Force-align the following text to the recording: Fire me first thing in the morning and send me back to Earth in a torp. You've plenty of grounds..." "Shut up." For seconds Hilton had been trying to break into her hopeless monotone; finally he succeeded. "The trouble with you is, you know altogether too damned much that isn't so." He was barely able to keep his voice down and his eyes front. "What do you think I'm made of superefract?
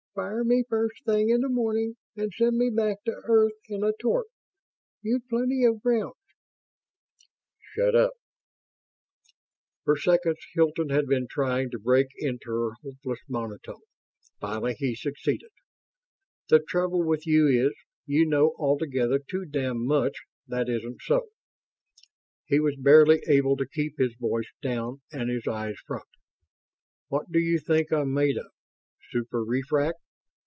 Fire 0.13 0.43
me 0.43 0.65
first 0.67 1.05
thing 1.05 1.29
in 1.29 1.39
the 1.39 1.47
morning 1.47 1.95
and 2.17 2.33
send 2.33 2.57
me 2.57 2.69
back 2.69 3.01
to 3.05 3.21
Earth 3.23 3.53
in 3.69 3.81
a 3.81 3.93
torp. 3.97 4.27
You've 5.01 5.25
plenty 5.29 5.63
of 5.63 5.81
grounds..." 5.81 6.17
"Shut 7.73 7.95
up." 7.95 8.11
For 9.85 9.95
seconds 9.97 10.45
Hilton 10.53 10.89
had 10.89 11.07
been 11.07 11.27
trying 11.29 11.69
to 11.71 11.79
break 11.79 12.07
into 12.17 12.51
her 12.51 12.71
hopeless 12.83 13.19
monotone; 13.29 13.83
finally 14.41 14.73
he 14.77 14.95
succeeded. 14.95 15.51
"The 16.49 16.59
trouble 16.59 17.01
with 17.07 17.25
you 17.25 17.47
is, 17.47 17.73
you 18.05 18.25
know 18.27 18.53
altogether 18.59 19.17
too 19.17 19.45
damned 19.45 19.87
much 19.87 20.23
that 20.45 20.67
isn't 20.67 21.01
so." 21.03 21.29
He 22.47 22.59
was 22.59 22.75
barely 22.75 23.21
able 23.29 23.55
to 23.55 23.65
keep 23.65 23.97
his 23.97 24.13
voice 24.19 24.51
down 24.61 25.01
and 25.13 25.29
his 25.29 25.47
eyes 25.47 25.77
front. 25.87 26.09
"What 27.07 27.31
do 27.31 27.39
you 27.39 27.59
think 27.59 27.93
I'm 27.93 28.13
made 28.13 28.35
of 28.37 28.47
superefract? 29.13 29.93